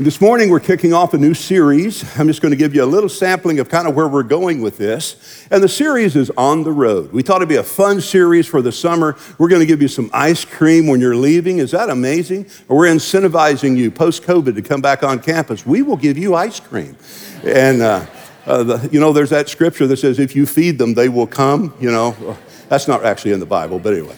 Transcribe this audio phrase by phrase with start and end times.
[0.00, 2.18] This morning, we're kicking off a new series.
[2.18, 4.62] I'm just going to give you a little sampling of kind of where we're going
[4.62, 5.46] with this.
[5.50, 7.12] And the series is On the Road.
[7.12, 9.18] We thought it'd be a fun series for the summer.
[9.36, 11.58] We're going to give you some ice cream when you're leaving.
[11.58, 12.46] Is that amazing?
[12.68, 15.66] We're incentivizing you post COVID to come back on campus.
[15.66, 16.96] We will give you ice cream.
[17.44, 18.06] And, uh,
[18.46, 21.26] uh, the, you know, there's that scripture that says, if you feed them, they will
[21.26, 21.74] come.
[21.78, 22.38] You know,
[22.70, 24.16] that's not actually in the Bible, but anyway.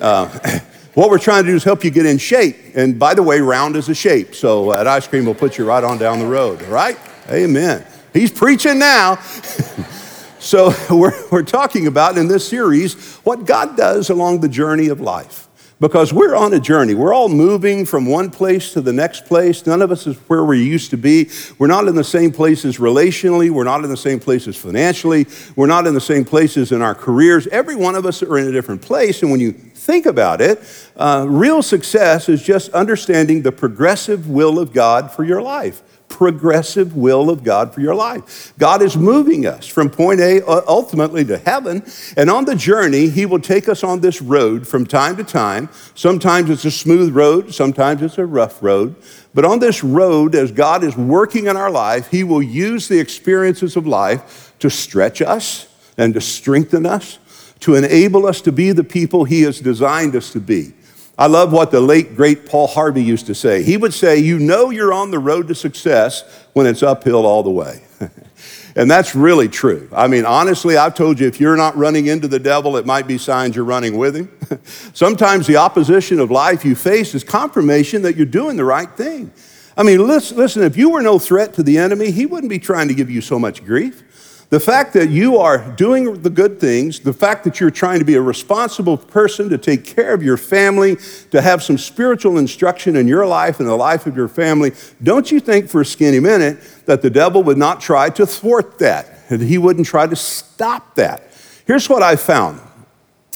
[0.00, 0.60] Uh,
[0.96, 2.56] What we're trying to do is help you get in shape.
[2.74, 4.34] And by the way, round is a shape.
[4.34, 6.96] So that ice cream will put you right on down the road, right?
[7.28, 7.86] Amen.
[8.14, 9.16] He's preaching now.
[10.38, 14.98] so we're, we're talking about in this series what God does along the journey of
[14.98, 15.46] life
[15.78, 16.94] because we're on a journey.
[16.94, 19.66] We're all moving from one place to the next place.
[19.66, 21.28] None of us is where we used to be.
[21.58, 23.50] We're not in the same places relationally.
[23.50, 25.26] We're not in the same places financially.
[25.56, 27.46] We're not in the same places in our careers.
[27.48, 29.20] Every one of us are in a different place.
[29.20, 29.54] And when you
[29.86, 30.60] think about it,
[30.96, 36.96] uh, real success is just understanding the progressive will of God for your life progressive
[36.96, 38.54] will of God for your life.
[38.58, 41.84] God is moving us from point A ultimately to heaven,
[42.16, 45.68] and on the journey, He will take us on this road from time to time.
[45.94, 48.94] Sometimes it's a smooth road, sometimes it's a rough road.
[49.34, 52.98] But on this road, as God is working in our life, He will use the
[52.98, 57.18] experiences of life to stretch us and to strengthen us,
[57.66, 60.72] to enable us to be the people He has designed us to be.
[61.18, 63.64] I love what the late, great Paul Harvey used to say.
[63.64, 67.42] He would say, You know you're on the road to success when it's uphill all
[67.42, 67.82] the way.
[68.76, 69.88] and that's really true.
[69.92, 73.08] I mean, honestly, I've told you if you're not running into the devil, it might
[73.08, 74.30] be signs you're running with him.
[74.94, 79.32] Sometimes the opposition of life you face is confirmation that you're doing the right thing.
[79.76, 82.86] I mean, listen, if you were no threat to the enemy, he wouldn't be trying
[82.86, 84.04] to give you so much grief.
[84.48, 88.04] The fact that you are doing the good things, the fact that you're trying to
[88.04, 90.96] be a responsible person, to take care of your family,
[91.32, 95.32] to have some spiritual instruction in your life and the life of your family, don't
[95.32, 99.28] you think for a skinny minute that the devil would not try to thwart that,
[99.28, 101.24] that he wouldn't try to stop that?
[101.66, 102.60] Here's what I found.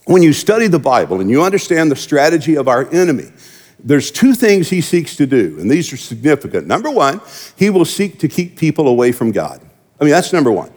[0.05, 3.33] When you study the Bible and you understand the strategy of our enemy,
[3.83, 6.69] there's two things he seeks to do, and these are significant.
[6.69, 7.21] Number one,
[7.57, 9.61] he will seek to keep people away from God.
[10.01, 10.71] I mean, that's number one.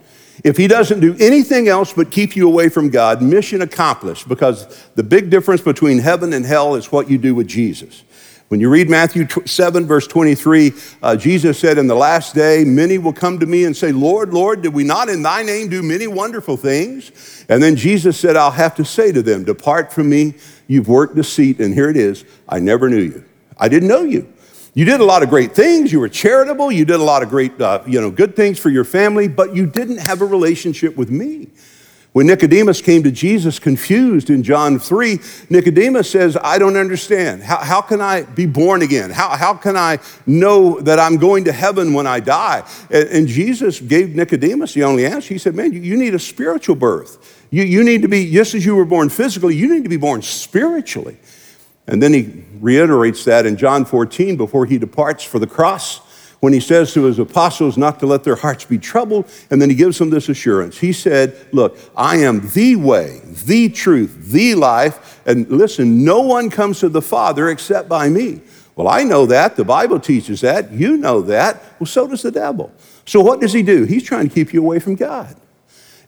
[0.44, 4.88] If he doesn't do anything else but keep you away from God, mission accomplished, because
[4.96, 8.04] the big difference between heaven and hell is what you do with Jesus.
[8.50, 12.98] When you read Matthew 7, verse 23, uh, Jesus said, In the last day, many
[12.98, 15.82] will come to me and say, Lord, Lord, did we not in thy name do
[15.82, 17.46] many wonderful things?
[17.50, 20.36] And then Jesus said, I'll have to say to them, Depart from me,
[20.68, 23.24] you've worked deceit, and here it is, I never knew you.
[23.58, 24.32] I didn't know you.
[24.76, 25.92] You did a lot of great things.
[25.92, 26.72] You were charitable.
[26.72, 29.56] You did a lot of great, uh, you know, good things for your family, but
[29.56, 31.50] you didn't have a relationship with me.
[32.14, 35.20] When Nicodemus came to Jesus confused in John 3,
[35.50, 37.42] Nicodemus says, I don't understand.
[37.42, 39.10] How, how can I be born again?
[39.10, 39.98] How, how can I
[40.28, 42.68] know that I'm going to heaven when I die?
[42.92, 45.34] And, and Jesus gave Nicodemus the only answer.
[45.34, 47.46] He said, Man, you, you need a spiritual birth.
[47.50, 49.98] You, you need to be, just as you were born physically, you need to be
[49.98, 51.18] born spiritually.
[51.88, 56.00] And then he reiterates that in John 14 before he departs for the cross
[56.44, 59.32] when he says to his apostles not to let their hearts be troubled.
[59.50, 60.78] And then he gives them this assurance.
[60.78, 65.22] He said, Look, I am the way, the truth, the life.
[65.26, 68.42] And listen, no one comes to the Father except by me.
[68.76, 69.56] Well, I know that.
[69.56, 70.72] The Bible teaches that.
[70.72, 71.64] You know that.
[71.80, 72.74] Well, so does the devil.
[73.06, 73.86] So what does he do?
[73.86, 75.38] He's trying to keep you away from God.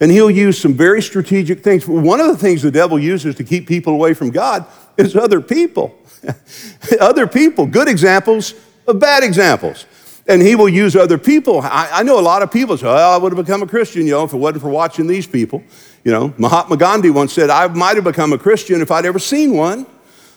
[0.01, 1.87] And he'll use some very strategic things.
[1.87, 4.65] One of the things the devil uses to keep people away from God
[4.97, 5.95] is other people.
[6.99, 8.53] other people, good examples
[8.87, 9.85] of bad examples.
[10.27, 11.61] And he will use other people.
[11.61, 14.07] I, I, know a lot of people say, well, I would have become a Christian,
[14.07, 15.63] you know, if it wasn't for watching these people.
[16.03, 19.19] You know, Mahatma Gandhi once said, I might have become a Christian if I'd ever
[19.19, 19.85] seen one.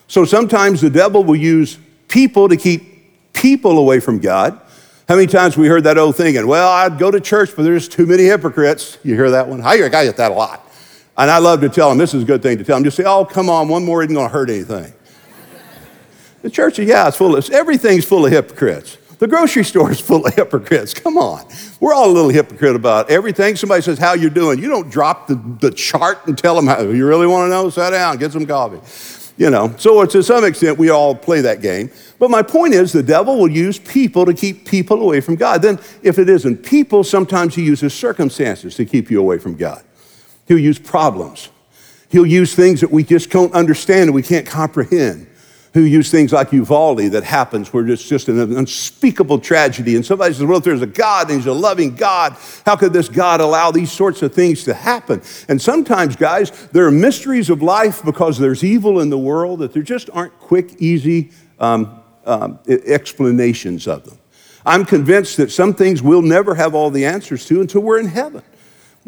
[0.06, 1.78] So sometimes the devil will use
[2.08, 4.61] people to keep people away from God.
[5.08, 6.37] How many times we heard that old thing?
[6.37, 8.99] And well, I'd go to church, but there's too many hypocrites.
[9.02, 9.62] You hear that one?
[9.62, 10.68] I hear get that a lot.
[11.19, 12.85] And I love to tell them, this is a good thing to tell them.
[12.85, 14.93] Just say, oh, come on, one more isn't going to hurt anything.
[16.43, 18.97] the church, yeah, it's full of, everything's full of hypocrites.
[19.19, 20.94] The grocery store is full of hypocrites.
[20.94, 21.44] Come on.
[21.81, 23.56] We're all a little hypocrite about everything.
[23.56, 24.61] Somebody says, how you doing?
[24.61, 27.69] You don't drop the, the chart and tell them how, you really want to know?
[27.69, 28.81] Sit down, get some coffee.
[29.37, 31.91] You know, so to some extent, we all play that game.
[32.21, 35.62] But my point is, the devil will use people to keep people away from God.
[35.62, 39.85] Then, if it isn't people, sometimes he uses circumstances to keep you away from God.
[40.49, 41.50] He'll use problems.
[42.09, 45.27] He'll use things that we just don't understand and we can't comprehend.
[45.75, 49.95] He'll use things like Uvalde that happens where it's just an unspeakable tragedy.
[49.97, 52.95] And somebody says, Well, if there's a God and He's a loving God, how could
[52.95, 55.21] this God allow these sorts of things to happen?
[55.49, 59.75] And sometimes, guys, there are mysteries of life because there's evil in the world that
[59.75, 61.31] there just aren't quick, easy
[61.61, 64.19] um, um, explanations of them.
[64.65, 68.06] I'm convinced that some things we'll never have all the answers to until we're in
[68.06, 68.43] heaven.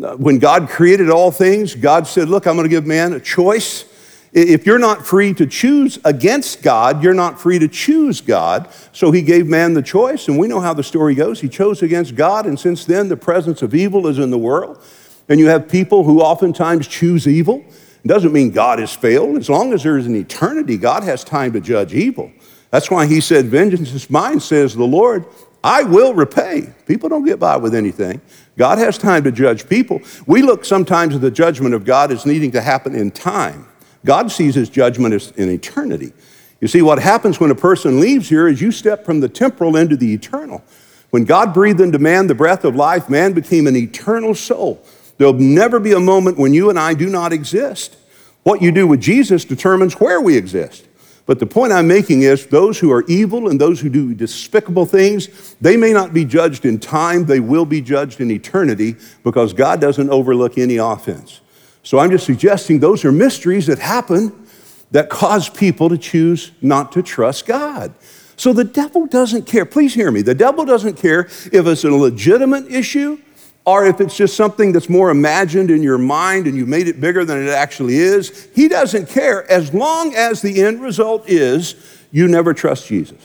[0.00, 3.84] When God created all things, God said, Look, I'm going to give man a choice.
[4.32, 8.68] If you're not free to choose against God, you're not free to choose God.
[8.92, 11.40] So he gave man the choice, and we know how the story goes.
[11.40, 14.82] He chose against God, and since then, the presence of evil is in the world.
[15.28, 17.64] And you have people who oftentimes choose evil.
[18.04, 19.36] It doesn't mean God has failed.
[19.36, 22.30] As long as there is an eternity, God has time to judge evil.
[22.70, 25.26] That's why he said, Vengeance is mine, says the Lord.
[25.62, 26.72] I will repay.
[26.86, 28.20] People don't get by with anything.
[28.56, 30.00] God has time to judge people.
[30.26, 33.66] We look sometimes at the judgment of God as needing to happen in time.
[34.04, 36.12] God sees his judgment as in eternity.
[36.60, 39.76] You see, what happens when a person leaves here is you step from the temporal
[39.76, 40.62] into the eternal.
[41.10, 44.82] When God breathed into man the breath of life, man became an eternal soul.
[45.18, 47.96] There'll never be a moment when you and I do not exist.
[48.42, 50.86] What you do with Jesus determines where we exist.
[51.30, 54.84] But the point I'm making is those who are evil and those who do despicable
[54.84, 59.52] things, they may not be judged in time, they will be judged in eternity because
[59.52, 61.40] God doesn't overlook any offense.
[61.84, 64.44] So I'm just suggesting those are mysteries that happen
[64.90, 67.94] that cause people to choose not to trust God.
[68.34, 69.64] So the devil doesn't care.
[69.64, 70.22] Please hear me.
[70.22, 73.20] The devil doesn't care if it's a legitimate issue
[73.64, 77.00] or if it's just something that's more imagined in your mind and you made it
[77.00, 78.48] bigger than it actually is.
[78.54, 81.74] He doesn't care as long as the end result is
[82.10, 83.18] you never trust Jesus.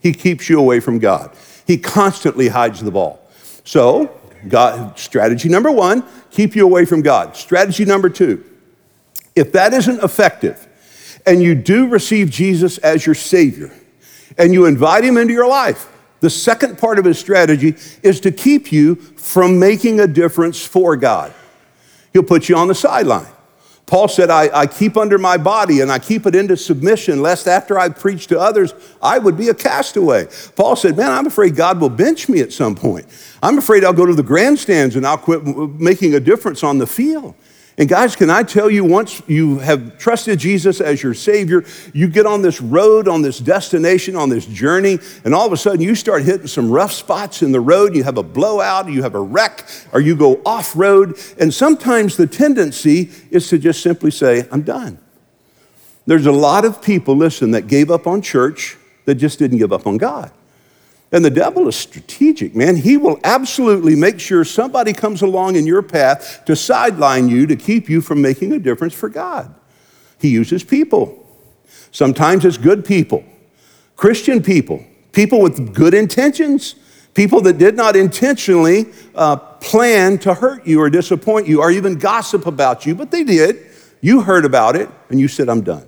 [0.00, 1.34] He keeps you away from God.
[1.66, 3.20] He constantly hides the ball.
[3.64, 4.10] So,
[4.48, 7.36] God, strategy number one, keep you away from God.
[7.36, 8.44] Strategy number two,
[9.34, 10.66] if that isn't effective
[11.24, 13.72] and you do receive Jesus as your Savior
[14.38, 15.88] and you invite Him into your life,
[16.20, 20.96] the second part of his strategy is to keep you from making a difference for
[20.96, 21.32] God.
[22.12, 23.26] He'll put you on the sideline.
[23.86, 27.46] Paul said, I, I, keep under my body and I keep it into submission, lest
[27.46, 30.26] after I preach to others, I would be a castaway.
[30.56, 33.06] Paul said, Man, I'm afraid God will bench me at some point.
[33.44, 36.86] I'm afraid I'll go to the grandstands and I'll quit making a difference on the
[36.86, 37.36] field.
[37.78, 41.62] And guys, can I tell you, once you have trusted Jesus as your Savior,
[41.92, 45.58] you get on this road, on this destination, on this journey, and all of a
[45.58, 47.94] sudden you start hitting some rough spots in the road.
[47.94, 51.18] You have a blowout, you have a wreck, or you go off road.
[51.38, 54.98] And sometimes the tendency is to just simply say, I'm done.
[56.06, 59.72] There's a lot of people, listen, that gave up on church that just didn't give
[59.72, 60.30] up on God.
[61.12, 62.76] And the devil is strategic, man.
[62.76, 67.56] He will absolutely make sure somebody comes along in your path to sideline you to
[67.56, 69.54] keep you from making a difference for God.
[70.18, 71.22] He uses people.
[71.92, 73.24] Sometimes it's good people,
[73.96, 76.74] Christian people, people with good intentions,
[77.14, 81.98] people that did not intentionally uh, plan to hurt you or disappoint you or even
[81.98, 83.64] gossip about you, but they did.
[84.02, 85.86] You heard about it and you said, I'm done.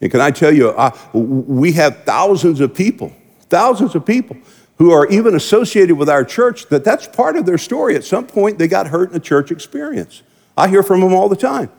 [0.00, 3.12] And can I tell you, uh, we have thousands of people
[3.48, 4.36] thousands of people
[4.78, 7.96] who are even associated with our church that that's part of their story.
[7.96, 10.22] At some point, they got hurt in a church experience.
[10.56, 11.70] I hear from them all the time.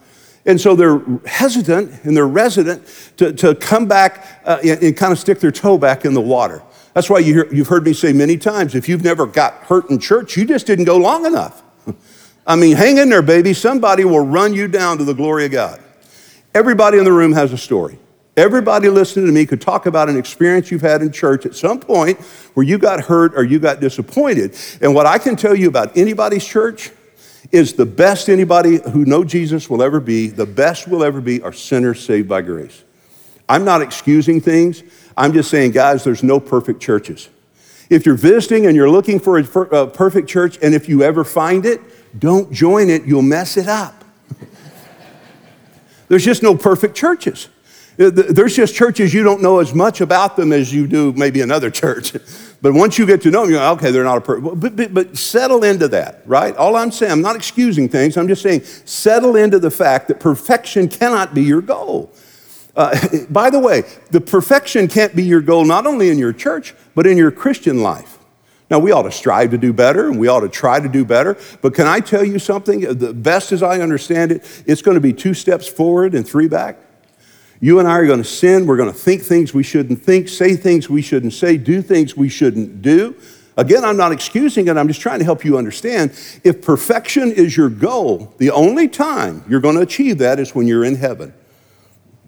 [0.46, 2.86] And so they're hesitant and they're resident
[3.18, 6.22] to, to come back uh, and, and, kind of stick their toe back in the
[6.22, 6.64] water.
[6.94, 9.90] That's why you hear, you've heard me say many times if you've never got hurt
[9.90, 11.62] in church, you just didn't go long enough.
[12.48, 13.54] I mean, hang in there, baby.
[13.54, 15.82] Somebody will run you down to the glory of God.
[16.56, 18.00] Everybody in the room has a story.
[18.40, 21.78] Everybody listening to me could talk about an experience you've had in church at some
[21.78, 22.18] point
[22.54, 24.56] where you got hurt or you got disappointed.
[24.80, 26.90] And what I can tell you about anybody's church
[27.52, 31.42] is the best anybody who know Jesus will ever be, the best will ever be
[31.42, 32.86] are sinners saved by grace.
[33.50, 34.84] I'm not excusing things.
[35.18, 37.28] I'm just saying, guys, there's no perfect churches.
[37.90, 41.66] If you're visiting and you're looking for a perfect church, and if you ever find
[41.66, 41.82] it,
[42.18, 44.06] don't join it, you'll mess it up.
[46.08, 47.50] there's just no perfect churches.
[48.00, 51.70] There's just churches you don't know as much about them as you do maybe another
[51.82, 52.14] church.
[52.62, 54.62] But once you get to know them, you're like, okay, they're not a perfect.
[54.62, 56.56] But, but, but settle into that, right?
[56.56, 58.16] All I'm saying, I'm not excusing things.
[58.16, 62.14] I'm just saying, settle into the fact that perfection cannot be your goal.
[62.74, 62.98] Uh,
[63.30, 67.06] by the way, the perfection can't be your goal not only in your church, but
[67.06, 68.18] in your Christian life.
[68.72, 71.04] Now, we ought to strive to do better and we ought to try to do
[71.04, 71.38] better.
[71.62, 72.80] But can I tell you something?
[72.80, 76.48] The best as I understand it, it's going to be two steps forward and three
[76.48, 76.78] back.
[77.62, 78.66] You and I are going to sin.
[78.66, 82.16] We're going to think things we shouldn't think, say things we shouldn't say, do things
[82.16, 83.16] we shouldn't do.
[83.58, 86.12] Again, I'm not excusing it, I'm just trying to help you understand.
[86.46, 90.66] If perfection is your goal, the only time you're going to achieve that is when
[90.66, 91.34] you're in heaven.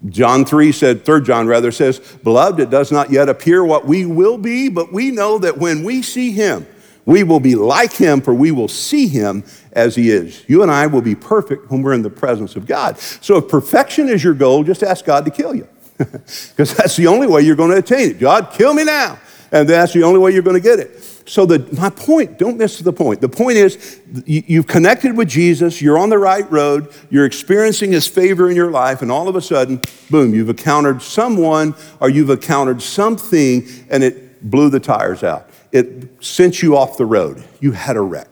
[0.10, 4.06] John 3 said, 3 John rather says, Beloved, it does not yet appear what we
[4.06, 6.68] will be, but we know that when we see him,
[7.06, 9.44] we will be like him, for we will see him
[9.74, 10.44] as he is.
[10.48, 12.98] You and I will be perfect when we're in the presence of God.
[12.98, 15.68] So if perfection is your goal, just ask God to kill you.
[15.98, 18.20] Because that's the only way you're going to attain it.
[18.20, 19.20] God, kill me now.
[19.52, 21.04] And that's the only way you're going to get it.
[21.26, 23.22] So the, my point, don't miss the point.
[23.22, 27.92] The point is you, have connected with Jesus, you're on the right road, you're experiencing
[27.92, 32.10] his favor in your life, and all of a sudden, boom, you've encountered someone or
[32.10, 35.51] you've encountered something and it blew the tires out.
[35.72, 37.44] It sent you off the road.
[37.60, 38.28] You had a wreck.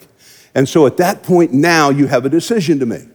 [0.55, 3.07] And so at that point now you have a decision to make.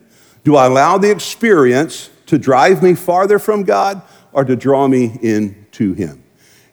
[0.45, 4.03] Do I allow the experience to drive me farther from God
[4.33, 6.23] or to draw me into him?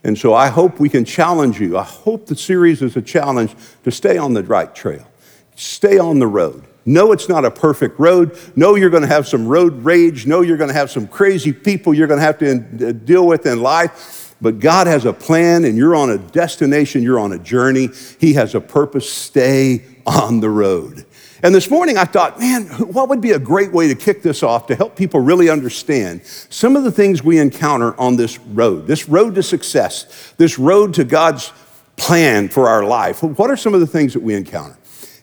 [0.04, 1.78] And so I hope we can challenge you.
[1.78, 5.08] I hope the series is a challenge to stay on the right trail,
[5.56, 6.66] stay on the road.
[6.84, 8.38] No, it's not a perfect road.
[8.56, 10.26] No, you're going to have some road rage.
[10.26, 13.28] No, you're going to have some crazy people you're going to have to uh, deal
[13.28, 14.31] with in life.
[14.42, 17.90] But God has a plan and you're on a destination, you're on a journey.
[18.20, 19.12] He has a purpose.
[19.12, 21.06] Stay on the road.
[21.44, 24.44] And this morning I thought, man, what would be a great way to kick this
[24.44, 28.88] off to help people really understand some of the things we encounter on this road,
[28.88, 31.52] this road to success, this road to God's
[31.96, 33.22] plan for our life?
[33.22, 34.78] What are some of the things that we encounter?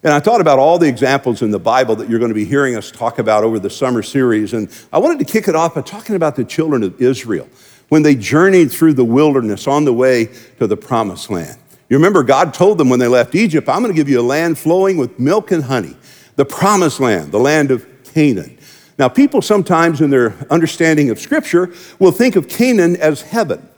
[0.04, 2.44] And I thought about all the examples in the Bible that you're going to be
[2.44, 4.54] hearing us talk about over the summer series.
[4.54, 7.48] And I wanted to kick it off by talking about the children of Israel
[7.88, 10.28] when they journeyed through the wilderness on the way
[10.58, 11.58] to the promised land.
[11.88, 14.22] You remember, God told them when they left Egypt, I'm going to give you a
[14.22, 15.96] land flowing with milk and honey
[16.36, 18.58] the promised land, the land of Canaan.
[18.96, 23.68] Now, people sometimes in their understanding of Scripture will think of Canaan as heaven.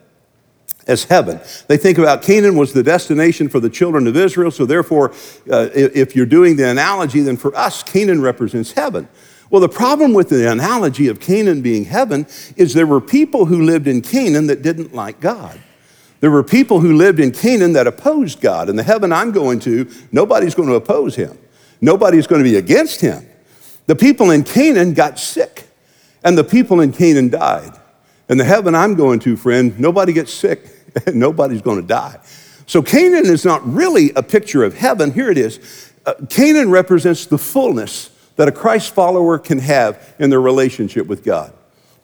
[0.87, 1.41] As heaven.
[1.69, 5.13] They think about Canaan was the destination for the children of Israel, so therefore,
[5.51, 9.09] uh, if you're doing the analogy, then for us, Canaan represents heaven.
[9.51, 12.27] Well, the problem with the analogy of Canaan being heaven
[12.57, 15.61] is there were people who lived in Canaan that didn't like God.
[16.21, 18.69] There were people who lived in Canaan that opposed God.
[18.69, 21.37] And the heaven I'm going to, nobody's going to oppose him.
[21.81, 23.27] Nobody's going to be against him.
[23.87, 25.67] The people in Canaan got sick,
[26.23, 27.73] and the people in Canaan died.
[28.29, 30.65] And the heaven I'm going to, friend, nobody gets sick,
[31.07, 32.21] and nobody's going to die.
[32.67, 35.11] So Canaan is not really a picture of heaven.
[35.11, 35.91] Here it is.
[36.07, 38.10] Uh, Canaan represents the fullness
[38.41, 41.53] that a Christ follower can have in their relationship with God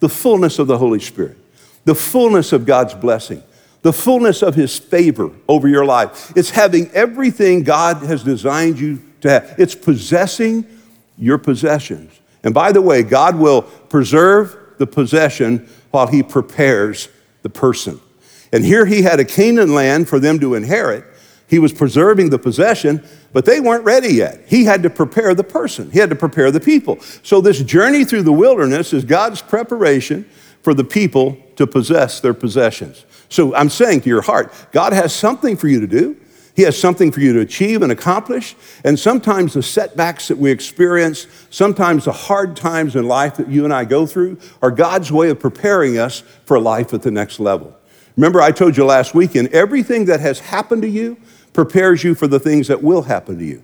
[0.01, 1.39] the fullness of the Holy Spirit,
[1.87, 3.43] the fullness of God's blessing,
[3.81, 6.37] the fullness of His favor over your life.
[6.37, 9.55] It's having everything God has designed you to have.
[9.57, 10.67] It's possessing
[11.17, 12.13] your possessions.
[12.45, 17.09] And by the way, God will preserve the possession while he prepares
[17.41, 17.99] the person.
[18.53, 21.03] And here he had a Canaan land for them to inherit.
[21.49, 24.43] He was preserving the possession, but they weren't ready yet.
[24.47, 27.01] He had to prepare the person, he had to prepare the people.
[27.23, 30.29] So, this journey through the wilderness is God's preparation
[30.63, 33.05] for the people to possess their possessions.
[33.29, 36.17] So, I'm saying to your heart, God has something for you to do.
[36.57, 38.57] He has something for you to achieve and accomplish.
[38.83, 43.65] And sometimes the setbacks that we experience, sometimes the hard times in life that you
[43.65, 47.41] and I go through, are God's way of preparing us for life at the next
[47.41, 47.77] level.
[48.17, 51.19] Remember, I told you last weekend everything that has happened to you
[51.57, 53.63] prepares you for the things that will happen to you.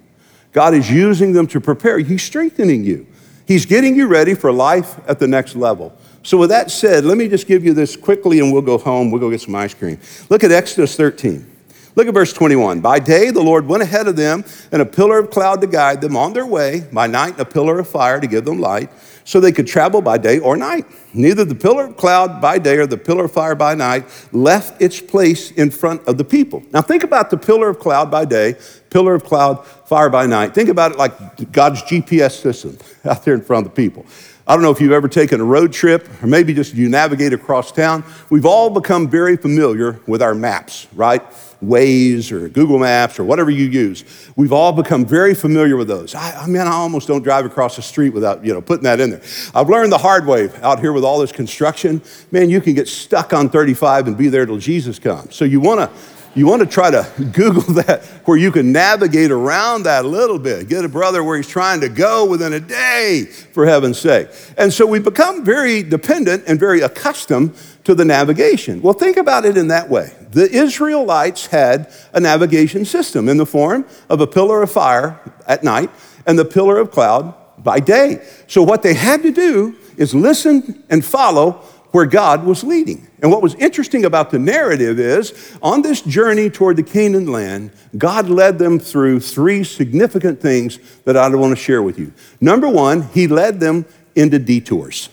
[0.52, 3.06] God is using them to prepare He's strengthening you.
[3.46, 5.96] He's getting you ready for life at the next level.
[6.22, 9.10] So, with that said, let me just give you this quickly and we'll go home.
[9.10, 9.98] We'll go get some ice cream.
[10.30, 11.46] Look at Exodus 13.
[11.94, 12.80] Look at verse 21.
[12.80, 16.00] By day, the Lord went ahead of them in a pillar of cloud to guide
[16.00, 18.90] them on their way, by night, a pillar of fire to give them light,
[19.24, 20.86] so they could travel by day or night.
[21.14, 24.80] Neither the pillar of cloud by day or the pillar of fire by night left
[24.80, 26.62] its place in front of the people.
[26.72, 28.56] Now, think about the pillar of cloud by day,
[28.90, 30.54] pillar of cloud, fire by night.
[30.54, 34.06] Think about it like God's GPS system out there in front of the people.
[34.46, 37.32] I don't know if you've ever taken a road trip or maybe just you navigate
[37.32, 38.04] across town.
[38.28, 41.22] We've all become very familiar with our maps, right?
[41.62, 44.04] Waze or Google Maps or whatever you use.
[44.36, 46.14] We've all become very familiar with those.
[46.14, 49.00] I, I mean, I almost don't drive across the street without, you know, putting that
[49.00, 49.22] in there.
[49.54, 52.02] I've learned the hard way out here with all this construction.
[52.30, 55.34] Man, you can get stuck on 35 and be there till Jesus comes.
[55.34, 55.90] So you want to
[56.34, 60.38] you want to try to Google that where you can navigate around that a little
[60.38, 60.68] bit.
[60.68, 64.28] Get a brother where he's trying to go within a day, for heaven's sake.
[64.56, 68.80] And so we become very dependent and very accustomed to the navigation.
[68.80, 70.12] Well, think about it in that way.
[70.30, 75.64] The Israelites had a navigation system in the form of a pillar of fire at
[75.64, 75.90] night
[76.26, 78.24] and the pillar of cloud by day.
[78.46, 81.62] So what they had to do is listen and follow
[81.92, 83.06] where God was leading.
[83.20, 87.70] And what was interesting about the narrative is on this journey toward the Canaan land,
[87.96, 92.12] God led them through three significant things that I want to share with you.
[92.40, 93.84] Number one, He led them
[94.16, 95.10] into detours.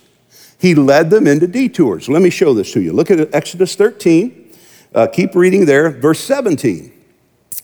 [0.59, 2.09] He led them into detours.
[2.09, 2.91] Let me show this to you.
[2.91, 4.53] Look at Exodus 13.
[4.93, 6.91] Uh, keep reading there, verse 17.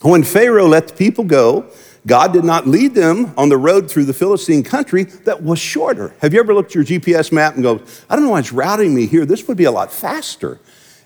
[0.02, 1.70] When Pharaoh let the people go,
[2.08, 6.16] God did not lead them on the road through the Philistine country that was shorter.
[6.20, 8.54] Have you ever looked at your GPS map and go, I don't know why it's
[8.54, 9.26] routing me here.
[9.26, 10.60] This would be a lot faster.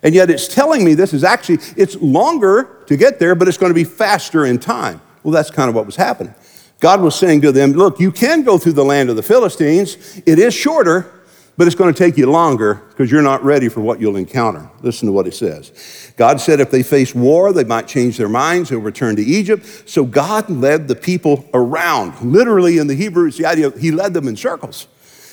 [0.03, 3.57] And yet it's telling me this is actually, it's longer to get there, but it's
[3.57, 5.01] going to be faster in time.
[5.23, 6.35] Well, that's kind of what was happening.
[6.79, 10.21] God was saying to them, look, you can go through the land of the Philistines.
[10.25, 11.18] It is shorter,
[11.59, 14.69] but it's going to take you longer because you're not ready for what you'll encounter.
[14.81, 16.13] Listen to what it says.
[16.15, 19.65] God said if they face war, they might change their minds and return to Egypt.
[19.85, 22.17] So God led the people around.
[22.21, 24.87] Literally in the Hebrew, it's the idea of He led them in circles.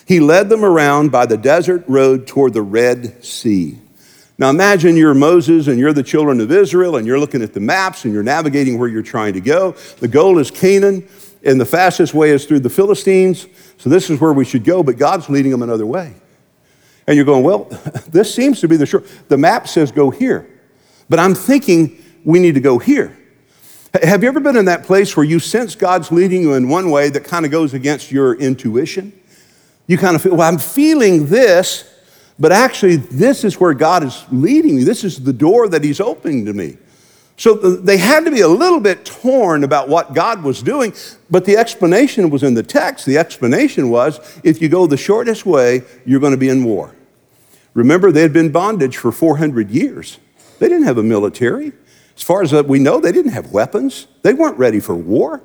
[0.05, 3.79] He led them around by the desert road toward the Red Sea.
[4.37, 7.61] Now imagine you're Moses and you're the children of Israel and you're looking at the
[7.61, 9.77] maps and you're navigating where you're trying to go.
[10.01, 11.09] The goal is Canaan
[11.45, 13.47] and the fastest way is through the Philistines.
[13.79, 16.15] So this is where we should go, but God's leading them another way.
[17.07, 17.65] And you're going, well,
[18.09, 19.07] this seems to be the short.
[19.29, 20.49] The map says go here,
[21.09, 23.17] but I'm thinking we need to go here.
[24.03, 26.91] Have you ever been in that place where you sense God's leading you in one
[26.91, 29.13] way that kind of goes against your intuition?
[29.87, 31.89] You kind of feel, well, I'm feeling this,
[32.39, 34.85] but actually, this is where God is leading me.
[34.85, 36.77] This is the door that He's opening to me.
[37.39, 40.95] So they had to be a little bit torn about what God was doing,
[41.31, 43.05] but the explanation was in the text.
[43.05, 46.95] The explanation was if you go the shortest way, you're going to be in war.
[47.75, 50.19] Remember, they had been bondage for 400 years.
[50.59, 51.73] They didn't have a military.
[52.17, 54.07] As far as we know, they didn't have weapons.
[54.23, 55.43] They weren't ready for war.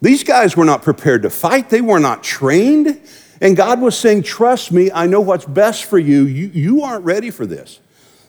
[0.00, 3.00] These guys were not prepared to fight, they were not trained.
[3.42, 6.24] And God was saying, Trust me, I know what's best for you.
[6.24, 7.80] You, you aren't ready for this.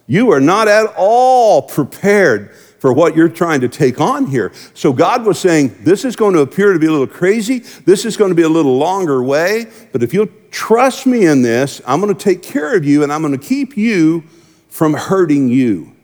[0.08, 4.52] You are not at all prepared for what you're trying to take on here.
[4.74, 7.60] So God was saying, This is going to appear to be a little crazy.
[7.60, 9.68] This is going to be a little longer way.
[9.92, 13.12] But if you'll trust me in this, I'm going to take care of you and
[13.12, 14.24] I'm going to keep you
[14.70, 15.96] from hurting you.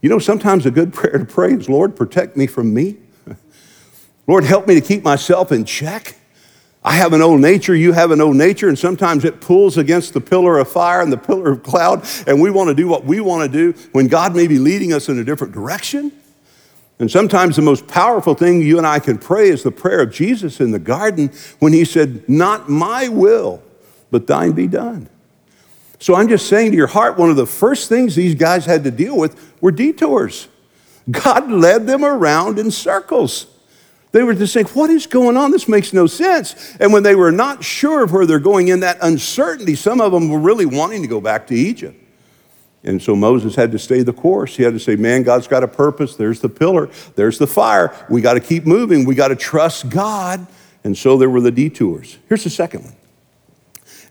[0.00, 2.96] You know, sometimes a good prayer to pray is, Lord, protect me from me.
[4.26, 6.16] Lord, help me to keep myself in check.
[6.84, 10.14] I have an old nature, you have an old nature, and sometimes it pulls against
[10.14, 13.04] the pillar of fire and the pillar of cloud, and we want to do what
[13.04, 16.10] we want to do when God may be leading us in a different direction.
[16.98, 20.12] And sometimes the most powerful thing you and I can pray is the prayer of
[20.12, 23.62] Jesus in the garden when he said, Not my will,
[24.10, 25.08] but thine be done.
[25.98, 28.82] So I'm just saying to your heart, one of the first things these guys had
[28.84, 30.48] to deal with were detours.
[31.10, 33.46] God led them around in circles.
[34.12, 35.50] They were just saying, What is going on?
[35.50, 36.76] This makes no sense.
[36.78, 40.12] And when they were not sure of where they're going in that uncertainty, some of
[40.12, 41.98] them were really wanting to go back to Egypt.
[42.84, 44.56] And so Moses had to stay the course.
[44.56, 46.14] He had to say, Man, God's got a purpose.
[46.14, 47.94] There's the pillar, there's the fire.
[48.10, 49.06] We got to keep moving.
[49.06, 50.46] We got to trust God.
[50.84, 52.18] And so there were the detours.
[52.28, 52.96] Here's the second one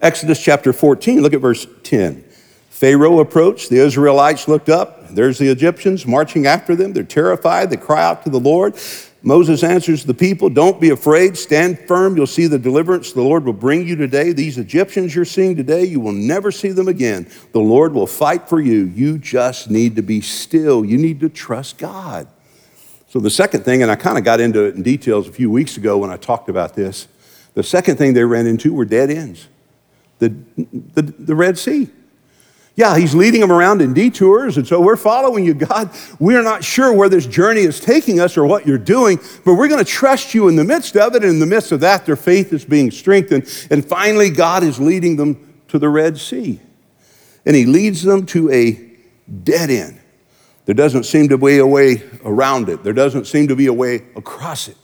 [0.01, 2.23] Exodus chapter 14, look at verse 10.
[2.69, 5.09] Pharaoh approached, the Israelites looked up.
[5.09, 6.93] There's the Egyptians marching after them.
[6.93, 7.69] They're terrified.
[7.69, 8.75] They cry out to the Lord.
[9.23, 12.17] Moses answers the people, Don't be afraid, stand firm.
[12.17, 14.33] You'll see the deliverance the Lord will bring you today.
[14.33, 17.29] These Egyptians you're seeing today, you will never see them again.
[17.51, 18.85] The Lord will fight for you.
[18.85, 20.83] You just need to be still.
[20.83, 22.27] You need to trust God.
[23.09, 25.51] So, the second thing, and I kind of got into it in details a few
[25.51, 27.07] weeks ago when I talked about this,
[27.53, 29.47] the second thing they ran into were dead ends
[30.21, 30.29] the,
[30.93, 31.89] the, the Red Sea.
[32.75, 35.89] Yeah, he's leading them around in detours, and so we're following you, God.
[36.19, 39.67] We're not sure where this journey is taking us or what you're doing, but we're
[39.67, 41.23] going to trust you in the midst of it.
[41.23, 43.43] And in the midst of that, their faith is being strengthened.
[43.69, 46.61] And finally, God is leading them to the Red Sea.
[47.45, 48.79] And he leads them to a
[49.43, 49.99] dead end.
[50.65, 53.73] There doesn't seem to be a way around it, there doesn't seem to be a
[53.73, 54.77] way across it.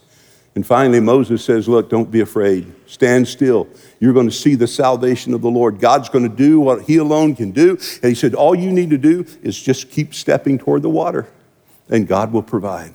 [0.54, 2.72] And finally, Moses says, Look, don't be afraid.
[2.86, 3.68] Stand still.
[4.00, 5.78] You're going to see the salvation of the Lord.
[5.78, 7.78] God's going to do what He alone can do.
[8.02, 11.28] And He said, All you need to do is just keep stepping toward the water,
[11.88, 12.94] and God will provide.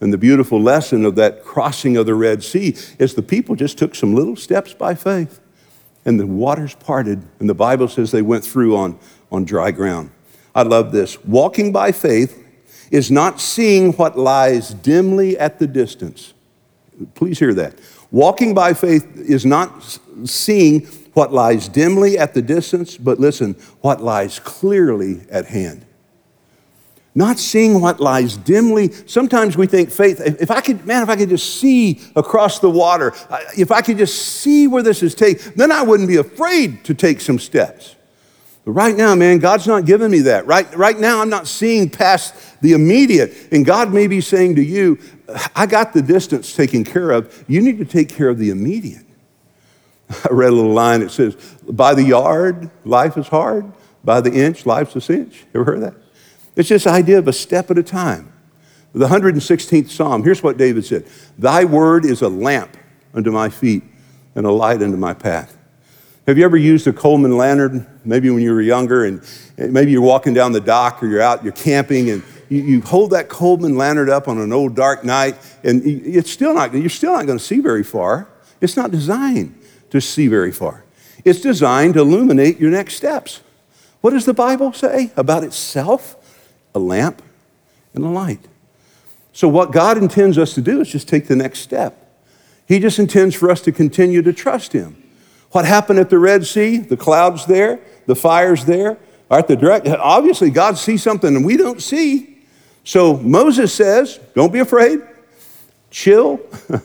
[0.00, 3.76] And the beautiful lesson of that crossing of the Red Sea is the people just
[3.76, 5.40] took some little steps by faith,
[6.04, 7.22] and the waters parted.
[7.40, 8.98] And the Bible says they went through on,
[9.32, 10.10] on dry ground.
[10.54, 11.22] I love this.
[11.24, 12.44] Walking by faith
[12.90, 16.32] is not seeing what lies dimly at the distance
[17.14, 17.74] Please hear that.
[18.10, 24.02] Walking by faith is not seeing what lies dimly at the distance, but listen, what
[24.02, 25.84] lies clearly at hand.
[27.14, 28.92] Not seeing what lies dimly.
[29.06, 32.70] Sometimes we think faith, if I could, man, if I could just see across the
[32.70, 33.12] water,
[33.56, 36.94] if I could just see where this is taking, then I wouldn't be afraid to
[36.94, 37.96] take some steps.
[38.64, 40.46] But right now, man, God's not giving me that.
[40.46, 43.34] Right, right now, I'm not seeing past the immediate.
[43.50, 44.98] And God may be saying to you,
[45.54, 47.44] I got the distance taken care of.
[47.48, 49.04] You need to take care of the immediate.
[50.10, 51.34] I read a little line that says,
[51.68, 53.70] By the yard, life is hard.
[54.04, 55.44] By the inch, life's a cinch.
[55.54, 55.94] Ever heard that?
[56.56, 58.32] It's this idea of a step at a time.
[58.94, 62.76] The 116th Psalm, here's what David said Thy word is a lamp
[63.12, 63.84] unto my feet
[64.34, 65.56] and a light unto my path.
[66.26, 69.22] Have you ever used a Coleman lantern, maybe when you were younger, and
[69.56, 73.10] maybe you're walking down the dock or you're out, you're camping, and you, you hold
[73.10, 77.12] that Coleman lantern up on an old dark night, and it's still not, you're still
[77.12, 78.28] not going to see very far.
[78.60, 79.58] It's not designed
[79.90, 80.84] to see very far.
[81.24, 83.40] It's designed to illuminate your next steps.
[84.00, 86.16] What does the Bible say about itself?
[86.74, 87.22] A lamp
[87.94, 88.46] and a light.
[89.32, 92.04] So, what God intends us to do is just take the next step.
[92.66, 95.02] He just intends for us to continue to trust Him.
[95.52, 96.78] What happened at the Red Sea?
[96.78, 98.98] The clouds there, the fires there.
[99.30, 102.37] All right, the direct, obviously, God sees something and we don't see.
[102.88, 105.02] So Moses says, Don't be afraid,
[105.90, 106.40] chill,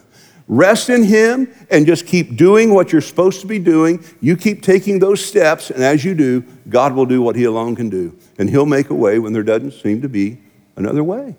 [0.50, 4.04] Rest in Him and just keep doing what you're supposed to be doing.
[4.20, 7.78] You keep taking those steps, and as you do, God will do what He alone
[7.78, 8.20] can do.
[8.38, 10.40] And He'll make a way when there doesn't seem to be
[10.76, 11.38] another way.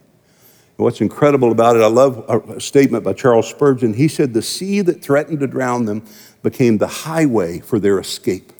[0.77, 3.92] What's incredible about it, I love a statement by Charles Spurgeon.
[3.92, 6.07] He said, The sea that threatened to drown them
[6.42, 8.50] became the highway for their escape.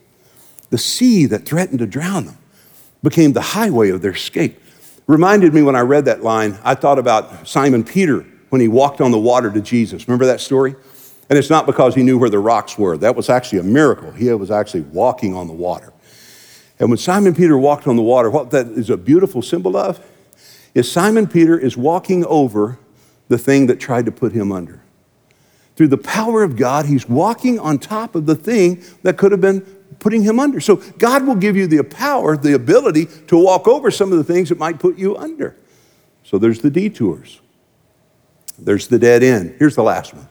[0.69, 2.37] The sea that threatened to drown them
[3.03, 4.61] became the highway of their escape.
[5.07, 9.01] Reminded me when I read that line, I thought about Simon Peter when he walked
[9.01, 10.09] on the water to Jesus.
[10.09, 10.75] Remember that story?
[11.29, 12.97] And it's not because he knew where the rocks were.
[12.97, 14.13] That was actually a miracle.
[14.13, 15.93] He was actually walking on the water.
[16.79, 20.05] And when Simon Peter walked on the water, what that is a beautiful symbol of
[20.75, 22.79] is Simon Peter is walking over
[23.29, 24.83] the thing that tried to put him under.
[25.77, 29.41] Through the power of God, he's walking on top of the thing that could have
[29.41, 29.67] been
[29.99, 30.61] putting him under.
[30.61, 34.25] So God will give you the power, the ability to walk over some of the
[34.25, 35.57] things that might put you under.
[36.23, 37.41] So there's the detours.
[38.59, 39.57] There's the dead end.
[39.59, 40.29] Here's the last one.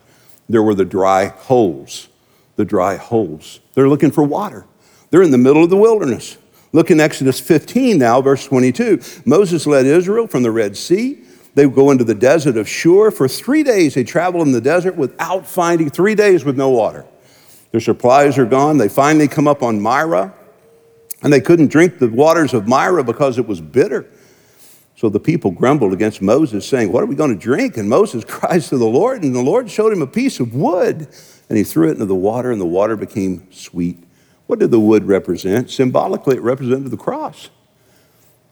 [0.48, 2.08] There were the dry holes.
[2.56, 3.60] The dry holes.
[3.74, 4.66] They're looking for water.
[5.10, 6.36] They're in the middle of the wilderness.
[6.72, 9.00] Look in Exodus 15 now, verse 22.
[9.24, 11.22] Moses led Israel from the Red Sea.
[11.54, 13.12] They go into the desert of Shur.
[13.12, 17.06] For three days, they travel in the desert without finding, three days with no water.
[17.74, 18.78] Their supplies are gone.
[18.78, 20.32] They finally come up on Marah,
[21.24, 24.06] and they couldn't drink the waters of Marah because it was bitter.
[24.94, 27.76] So the people grumbled against Moses, saying, What are we going to drink?
[27.76, 31.08] And Moses cries to the Lord, and the Lord showed him a piece of wood,
[31.48, 33.98] and he threw it into the water, and the water became sweet.
[34.46, 35.68] What did the wood represent?
[35.68, 37.50] Symbolically, it represented the cross.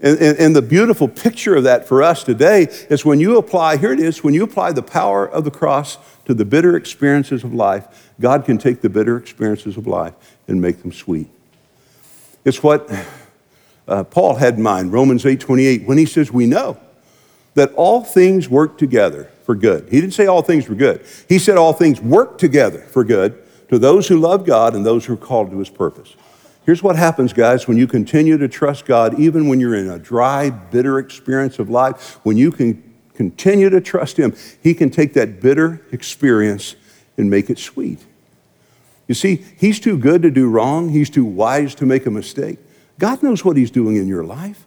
[0.01, 3.77] And, and, and, the beautiful picture of that for us today is when you apply,
[3.77, 7.45] here it is, when you apply the power of the cross to the bitter experiences
[7.45, 10.15] of life, God can take the bitter experiences of life
[10.49, 11.29] and make them sweet.
[12.45, 12.91] It's what
[13.89, 16.79] uh, Paul had in mind, Romans 8 28, when he says, We know
[17.55, 19.89] that all things work together for good.
[19.91, 23.43] He didn't say all things were good, he said all things work together for good
[23.69, 26.15] to those who love God and those who are called to his purpose.
[26.65, 29.99] Here's what happens, guys, when you continue to trust God, even when you're in a
[29.99, 35.15] dry, bitter experience of life, when you can continue to trust Him, He can take
[35.15, 36.77] that bitter experience
[37.17, 37.99] and make it sweet.
[39.13, 42.59] You see, He's too good to do wrong, He's too wise to make a mistake.
[42.99, 44.65] God knows what He's doing in your life.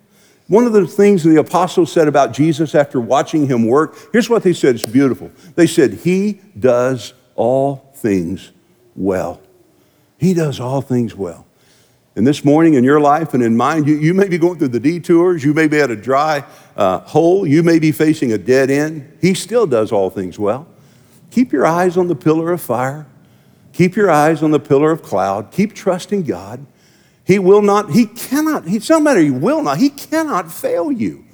[0.47, 4.43] One of the things the apostles said about Jesus after watching him work, here's what
[4.43, 4.75] they said.
[4.75, 5.31] It's beautiful.
[5.55, 8.51] They said, He does all things
[8.95, 9.41] well.
[10.19, 11.47] He does all things well.
[12.15, 14.67] And this morning in your life and in mine, you, you may be going through
[14.67, 15.43] the detours.
[15.43, 16.45] You may be at a dry
[16.77, 17.47] uh, hole.
[17.47, 19.11] You may be facing a dead end.
[19.21, 20.67] He still does all things well.
[21.31, 23.07] Keep your eyes on the pillar of fire.
[23.75, 25.51] Keep your eyes on the pillar of cloud.
[25.51, 26.65] Keep trusting God.
[27.25, 31.25] He will not, he cannot, it's no matter he will not, he cannot fail you.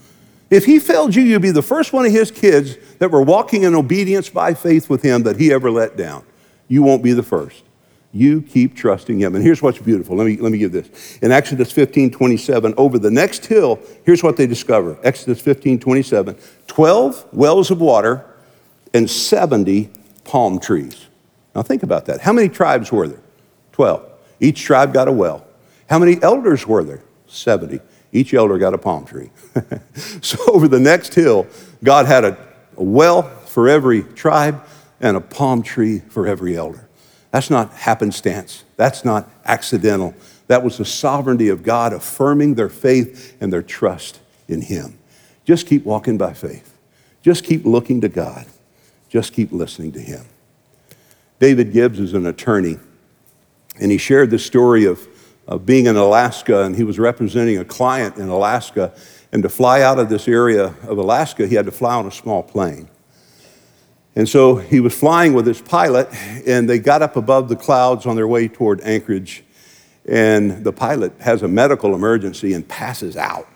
[0.50, 3.62] If he failed you, you'd be the first one of his kids that were walking
[3.62, 6.24] in obedience by faith with him that he ever let down.
[6.68, 7.62] You won't be the first.
[8.12, 9.36] You keep trusting him.
[9.36, 10.16] And here's what's beautiful.
[10.16, 11.20] Let me, let me give this.
[11.22, 16.36] In Exodus 15 27, over the next hill, here's what they discover Exodus 15 27,
[16.66, 18.26] 12 wells of water
[18.96, 19.92] and 70
[20.24, 21.06] palm trees.
[21.56, 22.22] Now think about that.
[22.22, 23.22] How many tribes were there?
[23.74, 24.10] 12.
[24.40, 25.46] Each tribe got a well.
[25.90, 27.02] How many elders were there?
[27.28, 27.80] 70.
[28.12, 29.30] Each elder got a palm tree.
[30.22, 31.48] so over the next hill,
[31.84, 32.38] God had a,
[32.78, 34.66] a well for every tribe
[35.00, 36.88] and a palm tree for every elder.
[37.32, 38.66] That's not happenstance.
[38.76, 40.14] That's not accidental.
[40.48, 44.98] That was the sovereignty of God affirming their faith and their trust in Him.
[45.46, 46.78] Just keep walking by faith.
[47.22, 48.46] Just keep looking to God.
[49.10, 50.26] Just keep listening to Him.
[51.42, 52.78] David Gibbs is an attorney,
[53.82, 55.06] and he shared the story of
[55.48, 58.94] of being in Alaska, and he was representing a client in Alaska.
[59.34, 62.12] And to fly out of this area of Alaska, he had to fly on a
[62.12, 62.90] small plane.
[64.16, 66.10] And so he was flying with his pilot,
[66.46, 69.44] and they got up above the clouds on their way toward Anchorage.
[70.06, 73.48] And the pilot has a medical emergency and passes out.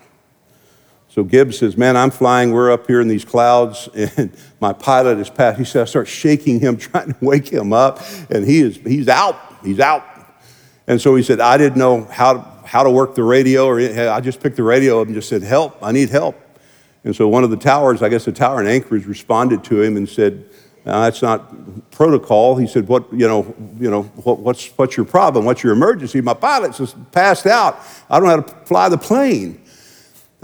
[1.16, 2.52] So Gibbs says, Man, I'm flying.
[2.52, 5.58] We're up here in these clouds, and my pilot is passed.
[5.58, 9.08] He said, I start shaking him, trying to wake him up, and he is, he's
[9.08, 9.40] out.
[9.64, 10.04] He's out.
[10.86, 13.80] And so he said, I didn't know how, to, how to work the radio, or
[13.80, 16.38] I just picked the radio up and just said, Help, I need help.
[17.02, 19.96] And so one of the towers, I guess the tower in Anchorage, responded to him
[19.96, 20.44] and said,
[20.84, 22.56] that's not protocol.
[22.56, 25.44] He said, what, you know, you know what, what's, what's your problem?
[25.44, 26.20] What's your emergency?
[26.20, 27.80] My pilot's just passed out.
[28.08, 29.65] I don't know how to fly the plane.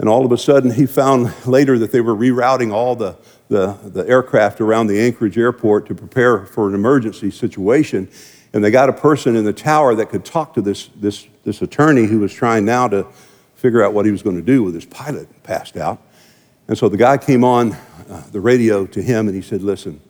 [0.03, 3.15] And all of a sudden, he found later that they were rerouting all the,
[3.47, 8.09] the, the aircraft around the Anchorage airport to prepare for an emergency situation.
[8.51, 11.61] And they got a person in the tower that could talk to this, this, this
[11.61, 13.07] attorney who was trying now to
[13.55, 16.01] figure out what he was going to do with his pilot passed out.
[16.67, 17.71] And so the guy came on
[18.09, 20.01] uh, the radio to him and he said, Listen,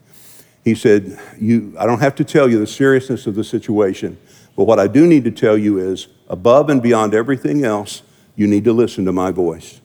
[0.63, 4.17] he said, you, I don't have to tell you the seriousness of the situation,
[4.55, 8.01] but what I do need to tell you is above and beyond everything else,
[8.35, 9.81] you need to listen to my voice.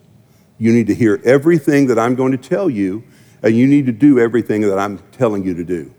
[0.58, 3.04] You need to hear everything that I'm going to tell you,
[3.42, 5.94] and you need to do everything that I'm telling you to do.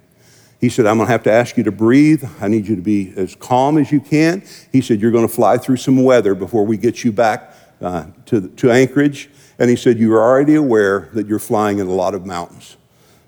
[0.60, 2.24] He said, I'm going to have to ask you to breathe.
[2.42, 4.44] I need you to be as calm as you can.
[4.72, 8.08] He said, You're going to fly through some weather before we get you back uh,
[8.26, 9.30] to, to Anchorage.
[9.58, 12.76] And he said, You're already aware that you're flying in a lot of mountains.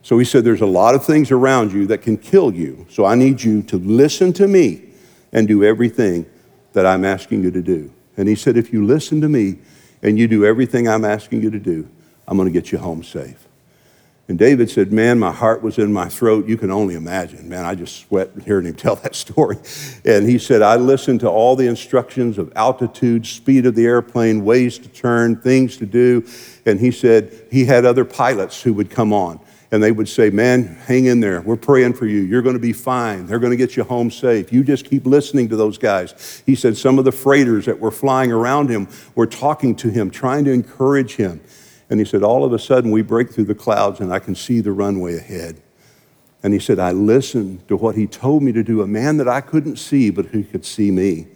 [0.02, 2.86] So he said, There's a lot of things around you that can kill you.
[2.90, 4.90] So I need you to listen to me
[5.32, 6.26] and do everything
[6.74, 7.94] that I'm asking you to do.
[8.18, 9.60] And he said, If you listen to me
[10.02, 11.88] and you do everything I'm asking you to do,
[12.28, 13.48] I'm going to get you home safe.
[14.28, 16.48] And David said, Man, my heart was in my throat.
[16.48, 17.50] You can only imagine.
[17.50, 19.58] Man, I just sweat hearing him tell that story.
[20.06, 24.46] And he said, I listened to all the instructions of altitude, speed of the airplane,
[24.46, 26.26] ways to turn, things to do.
[26.66, 29.40] And he said he had other pilots who would come on
[29.72, 31.42] and they would say, Man, hang in there.
[31.42, 32.20] We're praying for you.
[32.20, 33.26] You're going to be fine.
[33.26, 34.52] They're going to get you home safe.
[34.52, 36.44] You just keep listening to those guys.
[36.46, 40.12] He said some of the freighters that were flying around him were talking to him,
[40.12, 41.42] trying to encourage him.
[41.90, 44.36] And he said, All of a sudden, we break through the clouds and I can
[44.36, 45.62] see the runway ahead.
[46.44, 49.28] And he said, I listened to what he told me to do, a man that
[49.28, 51.28] I couldn't see, but who could see me.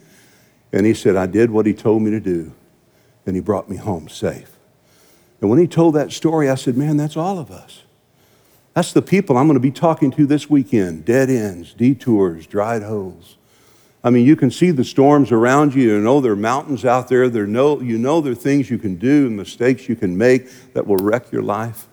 [0.74, 2.52] And he said, I did what he told me to do,
[3.26, 4.52] and he brought me home safe.
[5.40, 7.85] And when he told that story, I said, Man, that's all of us.
[8.76, 12.84] That's the people I'm going to be talking to this weekend dead ends, detours, dried
[12.84, 13.38] holes.
[14.04, 15.84] I mean, you can see the storms around you.
[15.84, 17.30] You know there are mountains out there.
[17.30, 20.48] there no, you know there are things you can do and mistakes you can make
[20.74, 21.88] that will wreck your life.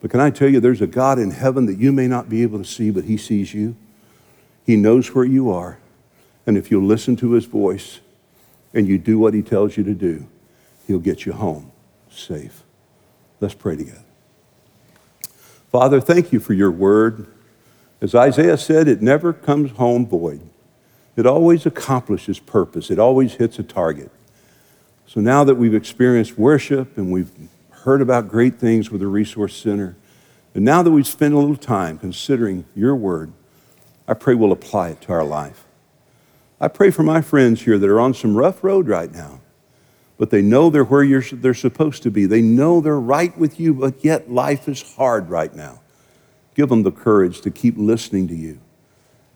[0.00, 2.42] But can I tell you, there's a God in heaven that you may not be
[2.42, 3.76] able to see, but He sees you.
[4.64, 5.78] He knows where you are.
[6.46, 8.00] And if you'll listen to His voice
[8.72, 10.26] and you do what He tells you to do,
[10.86, 11.70] He'll get you home
[12.10, 12.64] safe.
[13.38, 14.05] Let's pray together.
[15.70, 17.26] Father, thank you for your word.
[18.00, 20.40] As Isaiah said, it never comes home void.
[21.16, 24.10] It always accomplishes purpose, it always hits a target.
[25.06, 27.30] So now that we've experienced worship and we've
[27.70, 29.96] heard about great things with the Resource Center,
[30.54, 33.32] and now that we've spent a little time considering your word,
[34.08, 35.64] I pray we'll apply it to our life.
[36.60, 39.40] I pray for my friends here that are on some rough road right now
[40.18, 42.26] but they know they're where they're supposed to be.
[42.26, 45.80] They know they're right with you, but yet life is hard right now.
[46.54, 48.60] Give them the courage to keep listening to you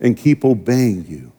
[0.00, 1.32] and keep obeying you.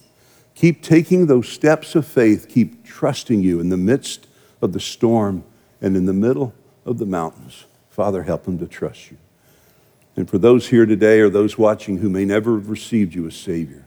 [0.54, 4.28] Keep taking those steps of faith, keep trusting you in the midst
[4.62, 5.44] of the storm
[5.82, 6.54] and in the middle
[6.86, 7.66] of the mountains.
[7.90, 9.18] Father, help them to trust you.
[10.16, 13.36] And for those here today or those watching who may never have received you as
[13.36, 13.86] Savior,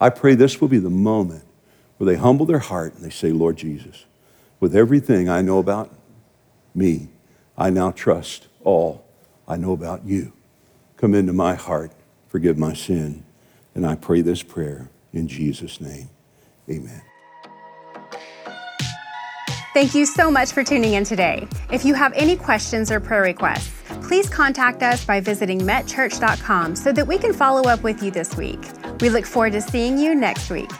[0.00, 1.44] I pray this will be the moment
[1.98, 4.04] where they humble their heart and they say, Lord Jesus,
[4.60, 5.92] with everything I know about
[6.74, 7.08] me,
[7.56, 9.04] I now trust all
[9.46, 10.32] I know about you.
[10.96, 11.92] Come into my heart,
[12.28, 13.24] forgive my sin,
[13.74, 16.10] and I pray this prayer in Jesus' name.
[16.68, 17.02] Amen.
[19.74, 21.46] Thank you so much for tuning in today.
[21.70, 23.70] If you have any questions or prayer requests,
[24.02, 28.36] please contact us by visiting metchurch.com so that we can follow up with you this
[28.36, 28.58] week.
[29.00, 30.70] We look forward to seeing you next week.